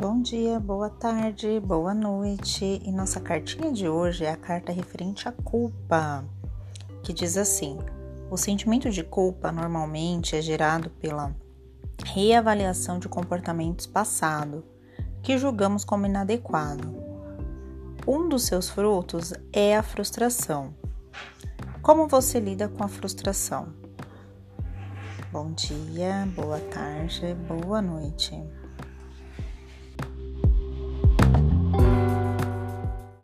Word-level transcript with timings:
Bom 0.00 0.22
dia, 0.22 0.58
boa 0.58 0.88
tarde, 0.88 1.60
boa 1.60 1.92
noite. 1.92 2.80
E 2.82 2.90
nossa 2.90 3.20
cartinha 3.20 3.70
de 3.70 3.86
hoje 3.86 4.24
é 4.24 4.30
a 4.30 4.36
carta 4.36 4.72
referente 4.72 5.28
à 5.28 5.32
culpa, 5.44 6.24
que 7.02 7.12
diz 7.12 7.36
assim: 7.36 7.76
o 8.30 8.36
sentimento 8.38 8.88
de 8.88 9.04
culpa 9.04 9.52
normalmente 9.52 10.34
é 10.34 10.40
gerado 10.40 10.88
pela 10.88 11.36
reavaliação 12.02 12.98
de 12.98 13.10
comportamentos 13.10 13.86
passados 13.86 14.64
que 15.22 15.36
julgamos 15.36 15.84
como 15.84 16.06
inadequado. 16.06 16.96
Um 18.08 18.26
dos 18.26 18.44
seus 18.44 18.70
frutos 18.70 19.34
é 19.52 19.76
a 19.76 19.82
frustração. 19.82 20.74
Como 21.82 22.08
você 22.08 22.40
lida 22.40 22.70
com 22.70 22.82
a 22.82 22.88
frustração? 22.88 23.74
Bom 25.30 25.52
dia, 25.52 26.26
boa 26.34 26.58
tarde, 26.58 27.36
boa 27.46 27.82
noite. 27.82 28.42